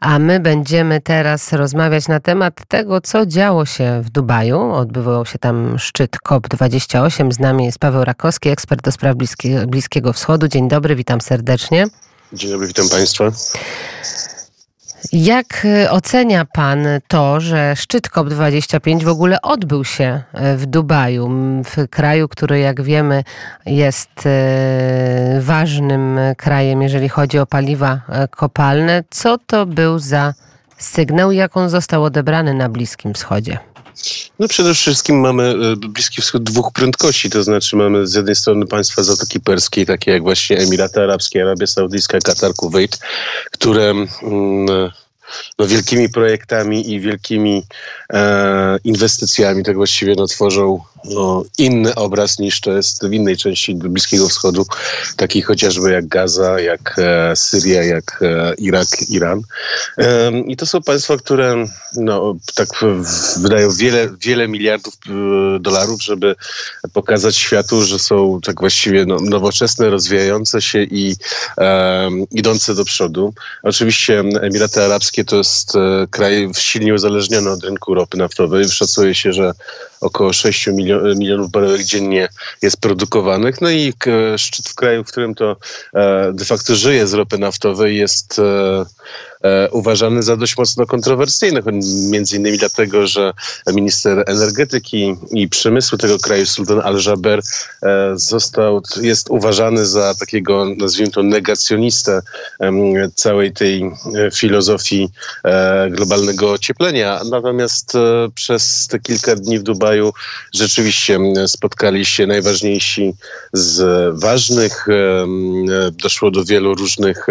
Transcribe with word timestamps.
A 0.00 0.18
my 0.18 0.40
będziemy 0.40 1.00
teraz 1.00 1.52
rozmawiać 1.52 2.08
na 2.08 2.20
temat 2.20 2.54
tego, 2.68 3.00
co 3.00 3.26
działo 3.26 3.66
się 3.66 4.02
w 4.04 4.10
Dubaju. 4.10 4.60
Odbywał 4.60 5.26
się 5.26 5.38
tam 5.38 5.78
szczyt 5.78 6.16
COP28. 6.28 7.32
Z 7.32 7.38
nami 7.38 7.64
jest 7.64 7.78
Paweł 7.78 8.04
Rakowski, 8.04 8.48
ekspert 8.48 8.82
do 8.82 8.92
spraw 8.92 9.16
Bliskiego 9.66 10.12
Wschodu. 10.12 10.48
Dzień 10.48 10.68
dobry, 10.68 10.96
witam 10.96 11.20
serdecznie. 11.20 11.86
Dzień 12.32 12.50
dobry, 12.50 12.66
witam 12.66 12.88
Państwa. 12.88 13.24
Jak 15.12 15.64
y, 15.64 15.90
ocenia 15.90 16.44
Pan 16.44 16.86
to, 17.08 17.40
że 17.40 17.76
szczyt 17.76 18.08
COP25 18.08 19.04
w 19.04 19.08
ogóle 19.08 19.42
odbył 19.42 19.84
się 19.84 20.22
y, 20.54 20.56
w 20.56 20.66
Dubaju, 20.66 21.30
w 21.64 21.88
kraju, 21.88 22.28
który 22.28 22.58
jak 22.58 22.82
wiemy 22.82 23.24
jest 23.66 24.26
y, 24.26 25.40
ważnym 25.40 26.18
krajem, 26.36 26.82
jeżeli 26.82 27.08
chodzi 27.08 27.38
o 27.38 27.46
paliwa 27.46 28.00
kopalne? 28.30 29.04
Co 29.10 29.38
to 29.38 29.66
był 29.66 29.98
za 29.98 30.34
sygnał 30.78 31.32
jak 31.32 31.56
on 31.56 31.68
został 31.68 32.04
odebrany 32.04 32.54
na 32.54 32.68
Bliskim 32.68 33.14
Wschodzie? 33.14 33.58
No 34.38 34.48
przede 34.48 34.74
wszystkim 34.74 35.20
mamy 35.20 35.76
Bliski 35.76 36.22
Wschód 36.22 36.42
dwóch 36.42 36.72
prędkości, 36.72 37.30
to 37.30 37.42
znaczy 37.42 37.76
mamy 37.76 38.06
z 38.06 38.14
jednej 38.14 38.34
strony 38.34 38.66
państwa 38.66 39.02
Zatoki 39.02 39.40
Perskiej, 39.40 39.86
takie 39.86 40.10
jak 40.10 40.22
właśnie 40.22 40.58
Emiraty 40.58 41.02
Arabskie, 41.02 41.42
Arabia 41.42 41.66
Saudyjska, 41.66 42.18
Katar, 42.18 42.54
Kuwait, 42.54 42.98
które 43.52 43.90
mm, 43.90 44.90
no, 45.58 45.66
wielkimi 45.66 46.08
projektami 46.08 46.92
i 46.92 47.00
wielkimi 47.00 47.62
e, 48.12 48.78
inwestycjami 48.84 49.64
tak 49.64 49.76
właściwie 49.76 50.14
no, 50.16 50.26
tworzą 50.26 50.80
no, 51.10 51.44
inny 51.58 51.94
obraz 51.94 52.38
niż 52.38 52.60
to 52.60 52.72
jest 52.72 53.08
w 53.08 53.12
innej 53.12 53.36
części 53.36 53.74
Bliskiego 53.74 54.28
Wschodu, 54.28 54.66
taki 55.16 55.42
chociażby 55.42 55.90
jak 55.90 56.08
Gaza, 56.08 56.60
jak 56.60 56.96
e, 56.98 57.36
Syria, 57.36 57.82
jak 57.82 58.18
e, 58.22 58.54
Irak, 58.54 58.88
Iran. 59.08 59.42
I 60.46 60.56
to 60.56 60.66
są 60.66 60.82
państwa, 60.82 61.16
które 61.16 61.66
no, 61.96 62.36
tak 62.54 62.68
wydają 63.36 63.70
wiele, 63.70 64.08
wiele 64.20 64.48
miliardów 64.48 64.94
e, 64.94 65.60
dolarów, 65.60 66.02
żeby 66.02 66.34
pokazać 66.92 67.36
światu, 67.36 67.82
że 67.82 67.98
są 67.98 68.40
tak 68.44 68.60
właściwie 68.60 69.06
no, 69.06 69.16
nowoczesne, 69.20 69.90
rozwijające 69.90 70.62
się 70.62 70.82
i 70.82 71.16
idące 72.30 72.74
do 72.74 72.84
przodu. 72.84 73.34
Oczywiście 73.62 74.20
Emiraty 74.42 74.82
Arabskie 74.82 75.15
to 75.24 75.36
jest 75.36 75.76
e, 75.76 76.06
kraj 76.10 76.48
silnie 76.58 76.94
uzależniony 76.94 77.50
od 77.50 77.64
rynku 77.64 77.94
ropy 77.94 78.16
naftowej. 78.16 78.68
Szacuje 78.68 79.14
się, 79.14 79.32
że 79.32 79.52
około 80.00 80.32
6 80.32 80.68
milionów 81.16 81.50
baryłek 81.50 81.82
dziennie 81.82 82.28
jest 82.62 82.80
produkowanych. 82.80 83.60
No 83.60 83.70
i 83.70 83.92
szczyt 84.36 84.68
w 84.68 84.74
kraju, 84.74 85.04
w 85.04 85.08
którym 85.08 85.34
to 85.34 85.56
e, 85.94 86.32
de 86.32 86.44
facto 86.44 86.74
żyje 86.74 87.06
z 87.06 87.14
ropy 87.14 87.38
naftowej 87.38 87.96
jest 87.96 88.38
e, 88.38 88.86
E, 88.86 88.86
uważany 89.70 90.22
za 90.22 90.36
dość 90.36 90.56
mocno 90.56 90.86
kontrowersyjny, 90.86 91.62
między 92.10 92.36
innymi 92.36 92.58
dlatego, 92.58 93.06
że 93.06 93.32
minister 93.74 94.24
energetyki 94.26 95.16
i 95.30 95.48
przemysłu 95.48 95.98
tego 95.98 96.18
kraju, 96.18 96.46
Sultan 96.46 96.80
Al-Jaber, 96.80 97.40
e, 97.82 98.12
został, 98.14 98.82
jest 99.02 99.30
uważany 99.30 99.86
za 99.86 100.14
takiego, 100.14 100.66
nazwijmy 100.76 101.12
to, 101.12 101.22
negacjonistę 101.22 102.22
całej 103.14 103.52
tej 103.52 103.82
e, 103.82 103.90
filozofii 104.34 105.08
globalnego 105.90 106.52
ocieplenia. 106.52 107.20
Natomiast 107.30 107.92
przez 108.34 108.86
te 108.86 108.98
kilka 108.98 109.36
dni 109.36 109.58
w 109.58 109.62
Dubaju 109.62 110.12
rzeczywiście 110.54 111.18
spotkali 111.46 112.04
się 112.04 112.26
najważniejsi 112.26 113.14
z 113.52 113.80
ważnych. 114.20 114.86
Doszło 115.92 116.30
do 116.30 116.44
wielu 116.44 116.74
różnych 116.74 117.26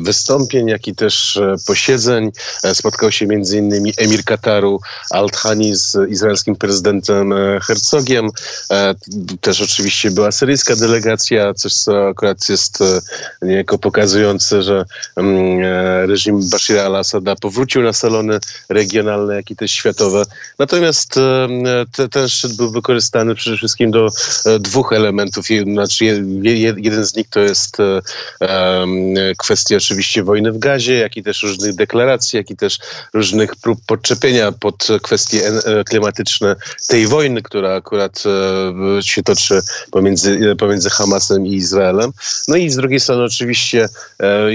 wystąpień, 0.00 0.68
jak 0.68 0.88
i 0.88 0.94
też 1.02 1.36
e, 1.36 1.56
posiedzeń. 1.66 2.30
E, 2.64 2.74
spotkał 2.74 3.12
się 3.12 3.26
m.in. 3.30 3.92
emir 3.98 4.24
Kataru 4.24 4.80
Al-Thani 5.10 5.76
z 5.76 5.96
izraelskim 6.10 6.56
prezydentem 6.56 7.32
e, 7.32 7.60
Herzogiem. 7.60 8.28
Też 9.40 9.60
oczywiście 9.60 10.10
była 10.10 10.32
syryjska 10.32 10.76
delegacja, 10.76 11.54
coś 11.54 11.72
co 11.74 12.08
akurat 12.08 12.48
jest 12.48 12.78
niejako 13.42 13.78
pokazujące, 13.78 14.62
że 14.62 14.84
mm, 15.16 15.60
reżim 16.08 16.40
Bashira 16.50 16.82
al-Assada 16.82 17.36
powrócił 17.36 17.82
na 17.82 17.92
salony 17.92 18.38
regionalne, 18.68 19.34
jak 19.34 19.50
i 19.50 19.56
też 19.56 19.72
światowe. 19.72 20.24
Natomiast 20.58 21.14
te, 21.92 22.08
ten 22.08 22.28
szczyt 22.28 22.56
był 22.56 22.70
wykorzystany 22.70 23.34
przede 23.34 23.56
wszystkim 23.56 23.90
do 23.90 24.08
dwóch 24.60 24.92
elementów. 24.92 25.46
Znaczy, 25.72 26.04
jeden 26.76 27.04
z 27.04 27.16
nich 27.16 27.28
to 27.28 27.40
jest 27.40 27.76
kwestia 29.38 29.76
oczywiście 29.76 30.22
wojny 30.22 30.52
w 30.52 30.58
Gazie, 30.58 30.91
jak 30.94 31.16
i 31.16 31.22
też 31.22 31.42
różnych 31.42 31.74
deklaracji, 31.74 32.36
jak 32.36 32.50
i 32.50 32.56
też 32.56 32.78
różnych 33.14 33.56
prób 33.56 33.78
podczepienia 33.86 34.52
pod 34.52 34.88
kwestie 35.02 35.46
e, 35.48 35.84
klimatyczne 35.84 36.56
tej 36.88 37.06
wojny, 37.06 37.42
która 37.42 37.74
akurat 37.74 38.22
e, 38.98 39.02
się 39.02 39.22
toczy 39.22 39.60
pomiędzy, 39.90 40.56
pomiędzy 40.58 40.90
Hamasem 40.90 41.46
i 41.46 41.54
Izraelem. 41.54 42.12
No 42.48 42.56
i 42.56 42.70
z 42.70 42.76
drugiej 42.76 43.00
strony 43.00 43.24
oczywiście 43.24 43.88
e, 44.20 44.54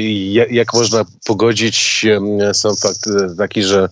jak 0.49 0.73
można 0.73 1.05
pogodzić 1.25 2.05
sam 2.53 2.75
fakt 2.75 3.09
taki, 3.37 3.63
że 3.63 3.89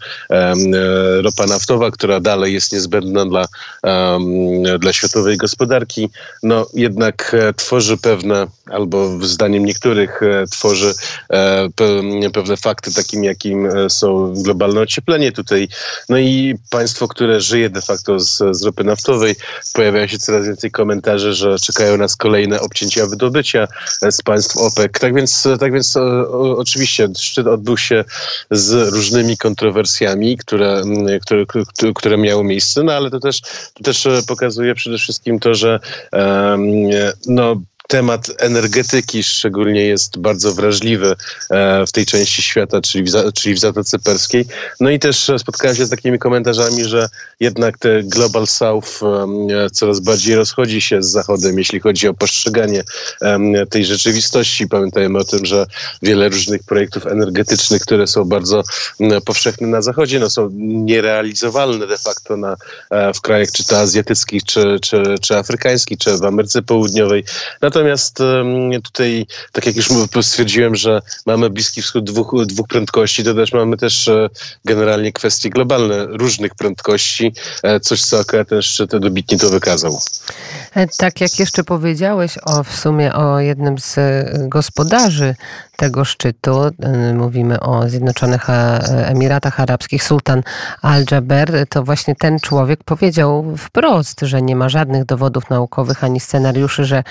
ropa 1.24 1.46
naftowa, 1.46 1.92
która 1.92 2.20
dalej 2.20 2.54
jest 2.54 2.74
niezbędna 2.74 3.26
dla, 3.26 3.46
dla 4.80 4.94
światowej 4.94 5.38
gospodarki, 5.38 6.10
no 6.44 6.68
jednak 6.74 7.36
tworzy 7.56 7.98
pewne, 7.98 8.48
albo 8.66 9.20
zdaniem 9.22 9.66
niektórych 9.66 10.22
tworzy 10.52 10.94
pewne 12.36 12.58
fakty, 12.58 12.94
takim 12.94 13.24
jakim 13.24 13.66
e, 13.66 13.90
są 13.90 14.34
globalne 14.34 14.82
ocieplenie 14.82 15.32
tutaj. 15.32 15.68
No 16.10 16.18
i 16.18 16.56
państwo, 16.70 17.08
które 17.08 17.42
żyje 17.42 17.70
de 17.70 17.82
facto 17.82 18.20
z, 18.20 18.44
z 18.52 18.64
ropy 18.64 18.84
naftowej, 18.84 19.36
pojawia 19.74 20.08
się 20.08 20.18
coraz 20.18 20.46
więcej 20.46 20.72
komentarzy, 20.72 21.34
że 21.34 21.60
czekają 21.60 21.98
nas 21.98 22.16
kolejne 22.16 22.60
obcięcia 22.60 23.06
wydobycia 23.06 23.68
e, 24.02 24.12
z 24.12 24.22
państw 24.22 24.58
OPEC. 24.58 24.92
Tak 25.00 25.16
więc, 25.16 25.48
tak 25.60 25.74
więc 25.74 25.98
o, 25.98 26.58
oczywiście 26.58 27.08
szczyt 27.18 27.48
odbył 27.48 27.78
się 27.78 28.04
z 28.52 28.94
różnymi 28.94 29.38
kontrowersjami, 29.38 30.38
które, 30.38 30.82
które, 31.22 31.46
które 31.96 32.18
miały 32.18 32.44
miejsce, 32.44 32.84
no 32.84 32.94
ale 32.94 33.10
to 33.10 33.20
też, 33.20 33.42
to 33.74 33.84
też 33.84 34.06
e, 34.06 34.22
pokazuje 34.28 34.76
przede 34.76 34.98
wszystkim 34.98 35.40
to, 35.40 35.54
że 35.54 35.80
um, 36.12 36.66
no, 37.28 37.62
temat 37.88 38.28
energetyki 38.38 39.24
szczególnie 39.24 39.86
jest 39.86 40.20
bardzo 40.20 40.54
wrażliwy 40.54 41.16
e, 41.50 41.86
w 41.88 41.92
tej 41.92 42.06
części 42.06 42.42
świata, 42.42 42.82
czyli 42.82 43.04
w, 43.04 43.34
czyli 43.34 43.56
w 43.56 43.60
Zatoce 43.60 44.00
Perskiej. 44.00 44.46
No 44.80 44.90
i 44.90 45.00
też 45.00 45.32
spotkałem 45.38 45.76
się 45.76 45.86
z 45.86 45.90
takimi 45.90 46.20
komentarzami, 46.20 46.86
że 46.86 47.10
jednak 47.40 47.78
te 47.78 48.04
Global 48.04 48.48
South 48.48 49.00
coraz 49.72 50.00
bardziej 50.00 50.36
rozchodzi 50.36 50.82
się 50.82 51.04
z 51.04 51.12
Zachodem, 51.12 51.58
jeśli 51.58 51.80
chodzi 51.80 52.08
o 52.08 52.14
postrzeganie 52.14 52.84
tej 53.70 53.86
rzeczywistości. 53.86 54.68
Pamiętajmy 54.68 55.20
o 55.20 55.24
tym, 55.24 55.46
że 55.46 55.66
wiele 56.02 56.30
różnych 56.30 56.64
projektów 56.64 57.08
energetycznych, 57.08 57.82
które 57.82 58.08
są 58.08 58.26
bardzo 58.26 58.64
powszechne 59.26 59.68
na 59.68 59.82
Zachodzie, 59.82 60.20
no 60.20 60.30
są 60.30 60.50
nierealizowalne 60.86 61.88
de 61.88 61.98
facto 61.98 62.38
na, 62.38 62.56
e, 62.90 63.14
w 63.14 63.22
krajach 63.22 63.52
czy 63.52 63.64
to 63.64 63.80
azjatyckich, 63.80 64.44
czy, 64.44 64.78
czy, 64.82 65.04
czy 65.22 65.38
afrykańskich, 65.38 65.98
czy 65.98 66.18
w 66.18 66.24
Ameryce 66.24 66.62
Południowej. 66.62 67.24
Natomiast 67.76 68.20
tutaj, 68.84 69.28
tak 69.52 69.66
jak 69.66 69.76
już 69.76 69.90
stwierdziłem, 70.22 70.76
że 70.76 71.02
mamy 71.26 71.50
Bliski 71.50 71.82
Wschód 71.82 72.04
dwóch, 72.04 72.46
dwóch 72.46 72.68
prędkości, 72.68 73.24
to 73.24 73.34
też 73.34 73.54
mamy 73.54 73.78
też 73.78 74.08
e, 74.08 74.30
generalnie 74.66 75.12
kwestie 75.12 75.50
globalne 75.50 76.06
różnych 76.06 76.56
prędkości, 76.56 77.34
e, 77.64 77.80
coś 77.80 78.02
co 78.02 78.20
akurat 78.20 78.50
ten 78.50 78.62
szczyt 78.62 78.98
dobitnie 78.98 79.38
to 79.38 79.50
wykazał. 79.50 80.00
E, 80.76 80.88
tak 80.88 81.22
jak 81.22 81.40
jeszcze 81.40 81.64
powiedziałeś 81.64 82.38
o, 82.46 82.64
w 82.64 82.76
sumie 82.76 83.14
o 83.14 83.40
jednym 83.40 83.80
z 83.80 83.96
gospodarzy 84.50 85.36
tego 85.76 86.06
szczytu, 86.06 86.62
mówimy 87.14 87.60
o 87.60 87.90
Zjednoczonych 87.90 88.50
Emiratach 88.90 89.60
Arabskich, 89.60 90.04
sultan 90.04 90.44
Al-Jaber, 90.82 91.66
to 91.70 91.84
właśnie 91.84 92.16
ten 92.16 92.40
człowiek 92.40 92.84
powiedział 92.84 93.56
wprost, 93.58 94.22
że 94.22 94.42
nie 94.42 94.56
ma 94.56 94.70
żadnych 94.70 95.06
dowodów 95.06 95.50
naukowych 95.50 96.04
ani 96.04 96.20
scenariuszy, 96.20 96.86
że 96.86 97.04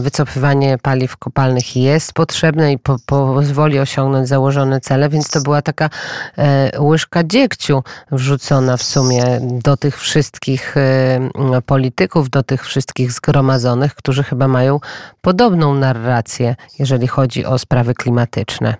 wycofywanie 0.00 0.78
paliw 0.78 1.16
kopalnych 1.16 1.76
jest 1.76 2.12
potrzebne 2.12 2.72
i 2.72 2.78
po, 2.78 2.96
pozwoli 3.06 3.78
osiągnąć 3.78 4.28
założone 4.28 4.80
cele, 4.80 5.08
więc 5.08 5.30
to 5.30 5.40
była 5.40 5.62
taka 5.62 5.90
e, 6.38 6.80
łyżka 6.80 7.24
dziegciu 7.24 7.82
wrzucona 8.12 8.76
w 8.76 8.82
sumie 8.82 9.24
do 9.40 9.76
tych 9.76 10.00
wszystkich 10.00 10.76
e, 10.76 11.62
polityków, 11.66 12.30
do 12.30 12.42
tych 12.42 12.66
wszystkich 12.66 13.12
zgromadzonych, 13.12 13.94
którzy 13.94 14.22
chyba 14.22 14.48
mają 14.48 14.80
podobną 15.20 15.74
narrację, 15.74 16.56
jeżeli 16.78 17.06
chodzi 17.06 17.44
o 17.44 17.58
sprawy 17.58 17.94
klimatyczne. 17.94 18.74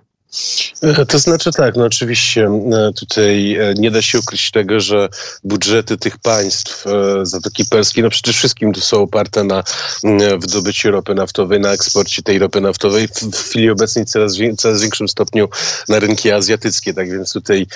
E, 0.85 1.05
to 1.05 1.19
znaczy 1.19 1.51
tak, 1.51 1.75
no 1.75 1.85
oczywiście 1.85 2.45
e, 2.45 2.93
tutaj 2.93 3.55
e, 3.55 3.73
nie 3.73 3.91
da 3.91 4.01
się 4.01 4.19
ukryć 4.19 4.51
tego, 4.51 4.79
że 4.79 5.09
budżety 5.43 5.97
tych 5.97 6.17
państw 6.17 6.85
Zatoki 7.23 7.65
Perskiej, 7.65 8.03
no 8.03 8.09
przede 8.09 8.33
wszystkim 8.33 8.73
to 8.73 8.81
są 8.81 9.01
oparte 9.01 9.43
na 9.43 9.63
wydobyciu 10.39 10.91
ropy 10.91 11.15
naftowej, 11.15 11.59
na 11.59 11.71
eksporcie 11.71 12.23
tej 12.23 12.39
ropy 12.39 12.61
naftowej, 12.61 13.07
w 13.07 13.37
chwili 13.37 13.69
obecnej 13.69 14.05
coraz, 14.05 14.33
coraz 14.57 14.81
większym 14.81 15.07
stopniu 15.07 15.49
na 15.89 15.99
rynki 15.99 16.31
azjatyckie, 16.31 16.93
tak 16.93 17.11
więc 17.11 17.33
tutaj 17.33 17.67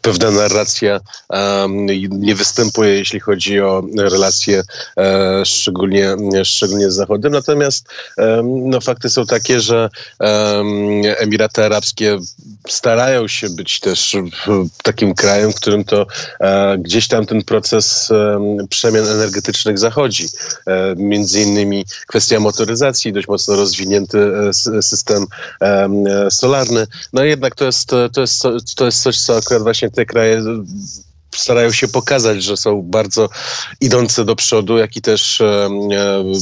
pewna 0.00 0.30
narracja 0.30 1.00
nie 2.10 2.34
występuje, 2.34 2.94
jeśli 2.94 3.20
chodzi 3.20 3.60
o 3.60 3.82
relacje 3.98 4.62
e, 4.98 5.42
szczególnie, 5.44 6.16
szczególnie 6.44 6.90
z 6.90 6.94
Zachodem. 6.94 7.32
Natomiast 7.32 7.88
no, 8.44 8.80
fakty 8.80 9.10
są 9.10 9.26
takie, 9.26 9.60
że 9.60 9.88
Emiraty 11.18 11.64
Arabskie 11.64 12.18
starają 12.68 13.28
się 13.28 13.50
być 13.50 13.80
też 13.80 14.16
takim 14.82 15.14
krajem, 15.14 15.52
w 15.52 15.54
którym 15.54 15.84
to 15.84 16.06
e, 16.40 16.78
gdzieś 16.78 17.08
tam 17.08 17.26
ten 17.26 17.42
proces 17.42 18.10
e, 18.10 18.66
przemian 18.70 19.06
energetycznych 19.06 19.78
zachodzi. 19.78 20.28
E, 20.66 20.94
między 20.96 21.40
innymi 21.42 21.84
kwestia 22.06 22.40
motoryzacji, 22.40 23.12
dość 23.12 23.28
mocno 23.28 23.56
rozwinięty 23.56 24.18
e, 24.18 24.82
system 24.82 25.26
e, 25.60 25.88
solarny. 26.30 26.86
No 27.12 27.24
jednak 27.24 27.54
to 27.54 27.64
jest, 27.64 27.88
to, 27.88 28.20
jest, 28.20 28.42
to 28.76 28.84
jest 28.84 29.02
coś, 29.02 29.20
co 29.20 29.36
akurat 29.36 29.62
właśnie 29.62 29.90
te 29.90 30.06
kraje 30.06 30.42
starają 31.36 31.72
się 31.72 31.88
pokazać, 31.88 32.42
że 32.42 32.56
są 32.56 32.82
bardzo 32.82 33.28
idące 33.80 34.24
do 34.24 34.36
przodu, 34.36 34.78
jak 34.78 34.96
i 34.96 35.02
też 35.02 35.40
e, 35.40 35.68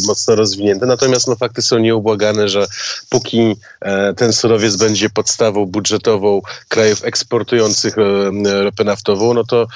mocno 0.06 0.34
rozwinięte. 0.34 0.86
Natomiast 0.86 1.28
no, 1.28 1.36
fakty 1.36 1.62
są 1.62 1.78
nieubłagane, 1.78 2.48
że 2.48 2.66
póki 3.08 3.56
e, 3.80 4.14
ten 4.14 4.32
surowiec 4.32 4.76
będzie 4.76 5.10
podstawą 5.10 5.66
budżetową 5.66 6.42
krajów 6.68 7.04
eksportujących 7.04 7.98
e, 7.98 8.64
ropę 8.64 8.84
naftową, 8.84 9.34
no 9.34 9.44
to 9.44 9.66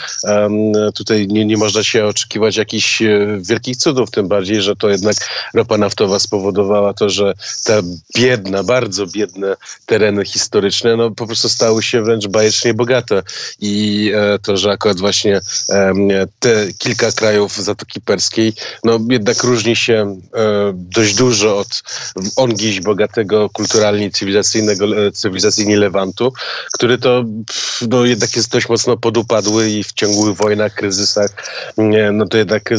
tutaj 0.94 1.28
nie, 1.28 1.44
nie 1.44 1.56
można 1.56 1.84
się 1.84 2.06
oczekiwać 2.06 2.56
jakichś 2.56 3.02
e, 3.02 3.38
wielkich 3.40 3.76
cudów, 3.76 4.10
tym 4.10 4.28
bardziej, 4.28 4.62
że 4.62 4.76
to 4.76 4.88
jednak 4.88 5.16
ropa 5.54 5.78
naftowa 5.78 6.18
spowodowała 6.18 6.94
to, 6.94 7.10
że 7.10 7.34
te 7.64 7.82
biedne, 8.16 8.64
bardzo 8.64 9.06
biedne 9.06 9.56
tereny 9.86 10.24
historyczne, 10.24 10.96
no 10.96 11.10
po 11.10 11.26
prostu 11.26 11.48
stały 11.48 11.82
się 11.82 12.02
wręcz 12.02 12.26
bajecznie 12.26 12.74
bogate 12.74 13.22
i 13.60 14.12
e, 14.14 14.38
to, 14.38 14.56
że 14.56 14.70
akurat 14.70 15.00
właśnie 15.08 15.40
te 16.40 16.72
kilka 16.78 17.12
krajów 17.12 17.56
Zatoki 17.56 18.00
Perskiej, 18.00 18.52
no 18.84 18.98
jednak 19.10 19.42
różni 19.42 19.76
się 19.76 20.20
e, 20.34 20.72
dość 20.74 21.14
dużo 21.14 21.58
od 21.58 21.82
ongiś 22.36 22.80
bogatego 22.80 23.50
kulturalnie 23.50 24.10
cywilizacyjnego, 24.10 25.06
e, 25.06 25.12
cywilizacyjnie 25.12 25.76
Lewantu, 25.76 26.32
który 26.72 26.98
to 26.98 27.24
no, 27.88 28.04
jednak 28.04 28.36
jest 28.36 28.50
dość 28.50 28.68
mocno 28.68 28.96
podupadły 28.96 29.70
i 29.70 29.84
w 29.84 29.92
ciągłych 29.92 30.36
wojnach, 30.36 30.74
kryzysach, 30.74 31.30
no 32.12 32.26
to 32.26 32.38
jednak 32.38 32.70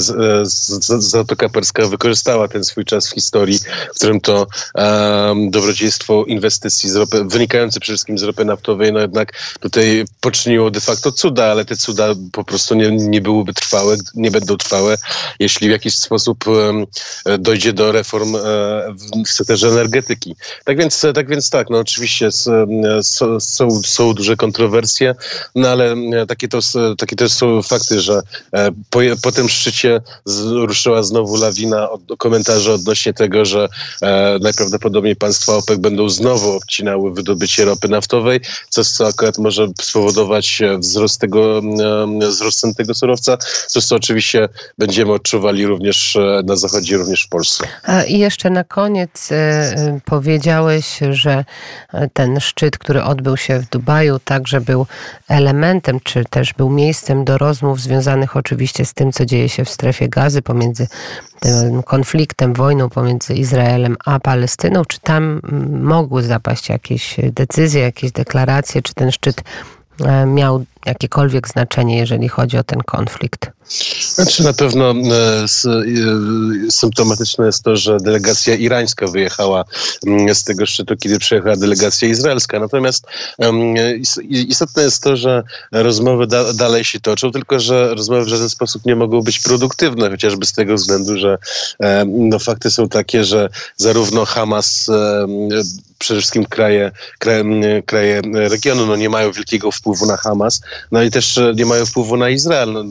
Zatoka 0.97 1.49
Perska 1.49 1.85
wykorzystała 1.85 2.47
ten 2.47 2.63
swój 2.63 2.85
czas 2.85 3.09
w 3.09 3.13
historii, 3.13 3.59
w 3.93 3.95
którym 3.95 4.21
to 4.21 4.47
um, 4.75 5.51
dobrodziejstwo 5.51 6.25
inwestycji 6.25 6.93
ropy, 6.93 7.23
wynikające 7.25 7.79
przede 7.79 7.95
wszystkim 7.95 8.17
z 8.17 8.23
ropy 8.23 8.45
naftowej, 8.45 8.93
no 8.93 8.99
jednak 8.99 9.33
tutaj 9.59 10.05
poczyniło 10.21 10.71
de 10.71 10.81
facto 10.81 11.11
cuda, 11.11 11.45
ale 11.45 11.65
te 11.65 11.75
cuda 11.77 12.15
po 12.31 12.43
prostu 12.43 12.75
nie, 12.75 12.91
nie 12.91 13.21
byłyby 13.21 13.53
trwałe, 13.53 13.97
nie 14.15 14.31
będą 14.31 14.57
trwałe, 14.57 14.97
jeśli 15.39 15.67
w 15.67 15.71
jakiś 15.71 15.95
sposób 15.95 16.45
dojdzie 17.39 17.73
do 17.73 17.91
reform 17.91 18.35
e, 18.35 18.39
w 19.25 19.29
sektorze 19.29 19.67
energetyki. 19.67 20.35
Tak 20.65 20.77
więc 20.77 21.01
tak, 21.13 21.29
więc 21.29 21.49
tak 21.49 21.69
no 21.69 21.79
oczywiście 21.79 22.31
są, 22.31 23.39
są, 23.39 23.79
są 23.81 24.13
duże 24.13 24.35
kontrowersje, 24.35 25.15
no 25.55 25.67
ale 25.69 25.95
takie 26.27 26.47
to, 26.47 26.59
takie 26.97 27.15
to 27.15 27.29
są 27.29 27.61
fakty, 27.61 28.01
że 28.01 28.21
e, 28.53 28.71
po, 28.89 28.99
po 29.21 29.31
tym 29.31 29.49
szczycie 29.49 30.01
ruszyła 30.53 31.03
znowu 31.03 31.35
lawina 31.35 31.89
od, 31.89 32.01
komentarzy 32.17 32.73
odnośnie 32.73 33.13
tego, 33.13 33.45
że 33.45 33.67
e, 34.01 34.37
najprawdopodobniej 34.41 35.15
państwa 35.15 35.55
OPEC 35.55 35.79
będą 35.79 36.09
znowu 36.09 36.51
obcinały 36.51 37.13
wydobycie 37.13 37.65
ropy 37.65 37.87
naftowej, 37.87 38.39
coś 38.69 38.87
co 38.87 39.07
akurat 39.07 39.37
może 39.37 39.67
spowodować 39.81 40.61
wzrost 40.79 41.21
tego 41.21 41.61
wzrost 42.19 42.59
cen 42.59 42.73
tego 42.73 42.93
surowca, 42.93 43.37
co 43.67 43.95
oczywiście 43.95 44.49
będziemy 44.77 45.11
odczuwali 45.11 45.65
również 45.65 46.15
e, 46.15 46.41
na 46.45 46.55
zachodzie, 46.55 46.97
również 46.97 47.23
w 47.23 47.29
Polsce. 47.29 47.67
I 48.07 48.19
jeszcze 48.19 48.49
na 48.49 48.63
koniec 48.63 49.31
e, 49.31 49.35
e, 49.35 49.99
powiedziałeś, 50.05 50.99
że 51.11 51.45
ten 52.13 52.39
szczyt, 52.39 52.77
który 52.77 53.03
odbył 53.03 53.37
się 53.37 53.59
w 53.59 53.69
Dubaju, 53.69 54.19
także 54.19 54.61
był 54.61 54.85
elementem, 55.27 55.99
czy 56.03 56.23
też 56.29 56.53
był 56.53 56.69
miejscem 56.69 57.25
do 57.25 57.37
rozmów 57.37 57.81
związanych 57.81 58.37
oczywiście 58.37 58.85
z 58.85 58.93
tym, 58.93 59.11
co 59.11 59.25
dzieje 59.25 59.49
się 59.49 59.65
w 59.65 59.69
strefie 59.69 60.09
gazy 60.09 60.41
pomiędzy 60.41 60.87
tym 61.39 61.83
konfliktem, 61.83 62.53
wojną 62.53 62.89
pomiędzy 62.89 63.33
Izraelem 63.33 63.97
a 64.05 64.19
Palestyną. 64.19 64.85
Czy 64.85 64.99
tam 64.99 65.41
mogły 65.81 66.23
zapaść 66.23 66.69
jakieś 66.69 67.15
decyzje, 67.23 67.81
jakieś 67.81 68.11
deklaracje, 68.11 68.81
czy 68.81 68.93
ten 68.93 69.11
szczyt 69.11 69.43
miał 70.27 70.65
jakiekolwiek 70.85 71.47
znaczenie, 71.47 71.97
jeżeli 71.97 72.29
chodzi 72.29 72.57
o 72.57 72.63
ten 72.63 72.79
konflikt? 72.79 73.51
Znaczy 74.13 74.43
na 74.43 74.53
pewno 74.53 74.91
e, 74.91 74.93
e, 74.95 75.45
symptomatyczne 76.71 77.45
jest 77.45 77.63
to, 77.63 77.77
że 77.77 77.97
delegacja 77.97 78.55
irańska 78.55 79.07
wyjechała 79.07 79.65
mm, 80.07 80.35
z 80.35 80.43
tego 80.43 80.65
szczytu, 80.65 80.97
kiedy 80.97 81.19
przyjechała 81.19 81.55
delegacja 81.55 82.07
izraelska. 82.07 82.59
Natomiast 82.59 83.05
istotne 84.29 84.83
jest 84.83 85.03
to, 85.03 85.17
że 85.17 85.43
rozmowy 85.71 86.27
dalej 86.53 86.83
się 86.83 86.99
toczą, 86.99 87.31
tylko 87.31 87.59
że 87.59 87.95
rozmowy 87.95 88.25
w 88.25 88.27
żaden 88.27 88.49
sposób 88.49 88.85
nie 88.85 88.95
mogą 88.95 89.21
być 89.21 89.39
produktywne, 89.39 90.09
chociażby 90.09 90.45
z 90.45 90.53
tego 90.53 90.75
względu, 90.75 91.17
że 91.17 91.37
no, 92.07 92.39
fakty 92.39 92.71
są 92.71 92.89
takie, 92.89 93.23
że 93.23 93.49
zarówno 93.77 94.25
Hamas 94.25 94.89
przede 95.99 96.19
wszystkim 96.19 96.45
kraje, 96.45 96.91
kraje, 97.19 97.43
kraje 97.85 98.21
regionu 98.33 98.85
no 98.85 98.95
nie 98.95 99.09
mają 99.09 99.31
wielkiego 99.31 99.71
wpływu 99.71 100.05
na 100.05 100.17
Hamas, 100.17 100.61
no 100.91 101.03
i 101.03 101.11
też 101.11 101.39
nie 101.55 101.65
mają 101.65 101.85
wpływu 101.85 102.17
na 102.17 102.29
Izrael. 102.29 102.85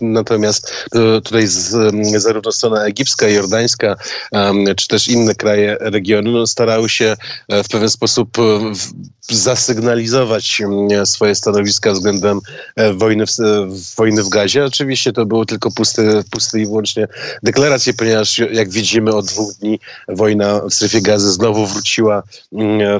Natomiast 0.00 0.72
e, 0.94 1.20
tutaj 1.20 1.46
z, 1.46 1.76
zarówno 2.16 2.52
strona 2.52 2.84
egipska, 2.84 3.28
jordańska, 3.28 3.96
czy 4.76 4.88
też 4.88 5.08
inne 5.08 5.34
kraje 5.34 5.76
regionu 5.80 6.32
no, 6.32 6.46
starały 6.46 6.88
się 6.88 7.16
e, 7.48 7.64
w 7.64 7.68
pewien 7.68 7.90
sposób 7.90 8.38
e, 8.38 8.42
zasygnalizować 9.30 10.62
swoje 11.04 11.34
stanowiska 11.34 11.92
względem 11.92 12.40
wojny 12.94 13.26
w, 13.26 13.30
wojny 13.96 14.22
w 14.22 14.28
gazie. 14.28 14.64
Oczywiście 14.64 15.12
to 15.12 15.26
były 15.26 15.46
tylko 15.46 15.70
puste, 15.70 16.22
puste 16.30 16.60
i 16.60 16.66
wyłącznie 16.66 17.08
deklaracje, 17.42 17.94
ponieważ 17.94 18.38
jak 18.38 18.70
widzimy 18.70 19.14
od 19.14 19.26
dwóch 19.26 19.54
dni 19.54 19.78
wojna 20.08 20.60
w 20.70 20.74
strefie 20.74 21.00
gazy 21.00 21.32
znowu 21.32 21.66
wróciła 21.66 22.22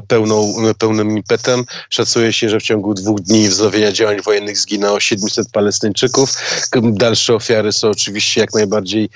pełną, 0.07 0.53
pełnym 0.77 1.17
impetem. 1.17 1.63
Szacuje 1.89 2.33
się, 2.33 2.49
że 2.49 2.59
w 2.59 2.63
ciągu 2.63 2.93
dwóch 2.93 3.21
dni 3.21 3.49
wznowienia 3.49 3.91
działań 3.91 4.21
wojennych 4.21 4.57
zginęło 4.57 4.99
700 4.99 5.49
Palestyńczyków. 5.49 6.22
Dalsze 6.83 7.33
ofiary 7.33 7.71
są 7.71 7.89
oczywiście 7.89 8.41
jak 8.41 8.53
najbardziej, 8.53 9.09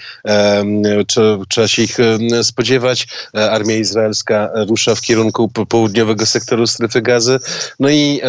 trzeba, 1.48 1.68
się 1.68 1.82
ich 1.82 1.98
spodziewać. 2.44 3.08
E, 3.36 3.52
armia 3.52 3.76
izraelska 3.76 4.50
rusza 4.56 4.96
w 4.96 5.02
kierunku 5.02 5.48
południowego 5.70 6.26
sektoru 6.26 6.68
strefy 6.68 7.02
gazy. 7.02 7.40
No 7.80 7.90
i 7.90 8.22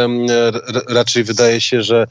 raczej 0.88 1.24
wydaje 1.24 1.60
się, 1.60 1.82
że 1.82 2.06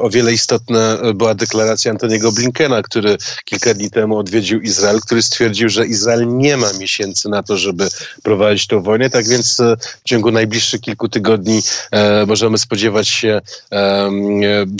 o 0.00 0.10
wiele 0.10 0.32
istotna 0.32 0.98
była 1.14 1.34
deklaracja 1.34 1.90
Antoniego 1.90 2.32
Blinkena, 2.32 2.82
który 2.82 3.16
kilka 3.44 3.74
dni 3.74 3.90
temu 3.90 4.18
odwiedził 4.18 4.60
Izrael, 4.60 5.00
który 5.00 5.22
stwierdził, 5.22 5.68
że 5.68 5.86
Izrael 5.86 6.36
nie 6.36 6.56
ma 6.56 6.72
miesięcy 6.72 7.28
na 7.28 7.42
to, 7.42 7.56
żeby 7.56 7.88
prowadzić 8.22 8.66
tę 8.66 8.82
wojnę. 8.82 9.10
Tak 9.10 9.28
więc 9.28 9.60
e, 9.60 9.76
w 10.04 10.08
ciągu 10.08 10.30
najbliższych 10.30 10.80
kilku 10.80 11.08
tygodni 11.08 11.62
e, 11.90 12.26
możemy 12.26 12.58
spodziewać 12.58 13.08
się 13.08 13.40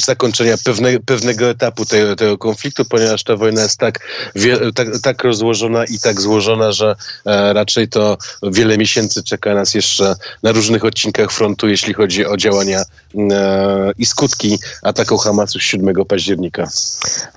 zakończenia 0.04 0.56
pewne, 0.64 0.98
pewnego 1.16 1.50
etapu 1.50 1.84
tego, 1.84 2.16
tego 2.16 2.38
konfliktu, 2.38 2.84
ponieważ 2.84 3.24
ta 3.24 3.36
wojna 3.36 3.62
jest 3.62 3.78
tak, 3.78 3.98
tak, 4.74 4.88
tak 5.02 5.24
rozłożona 5.24 5.84
i 5.84 5.98
tak 5.98 6.20
złożona, 6.20 6.72
że 6.72 6.96
e, 7.24 7.52
raczej 7.52 7.88
to 7.88 8.18
wiele 8.42 8.78
miesięcy 8.78 9.22
czeka 9.22 9.54
nas 9.54 9.74
jeszcze 9.74 10.14
na 10.42 10.52
różnych 10.52 10.84
odcinkach 10.84 11.32
frontu, 11.32 11.68
jeśli 11.68 11.94
chodzi 11.94 12.26
o 12.26 12.36
działania 12.36 12.82
e, 13.14 13.92
i 13.98 14.06
skutki 14.06 14.58
ataku 14.82 15.18
Hamasu 15.18 15.60
7 15.60 15.94
października. 16.08 16.68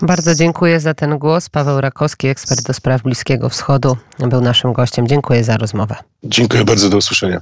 Bardzo 0.02 0.36
dziękuję 0.36 0.80
za 0.80 0.94
ten 0.94 1.18
głos. 1.18 1.50
Paweł 1.50 1.82
Rakowski, 1.82 2.28
ekspert 2.28 2.62
do 2.68 2.74
spraw 2.74 3.02
Bliskiego 3.02 3.50
Wschodu, 3.50 3.98
był 4.20 4.42
naszym 4.42 4.74
gościem. 4.74 5.08
Dziękuję 5.08 5.44
za 5.44 5.58
rozmowę. 5.58 5.96
Dziękuję 6.24 6.66
bardzo, 6.66 6.90
do 6.90 6.98
usłyszenia. 6.98 7.38